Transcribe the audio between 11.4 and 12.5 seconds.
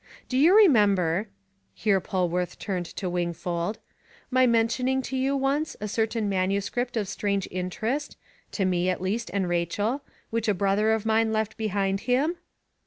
behind him?"